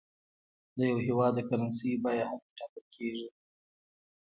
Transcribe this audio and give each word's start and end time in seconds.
د 0.75 0.79
یو 0.91 0.97
هېواد 1.07 1.31
د 1.35 1.39
کرنسۍ 1.49 1.91
بیه 2.03 2.25
هلته 2.29 2.51
ټاکل 2.57 2.85
کېږي. 2.95 3.27